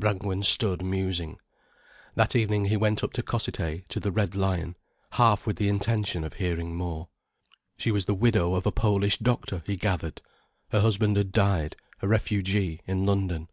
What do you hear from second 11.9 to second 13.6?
a refugee, in London.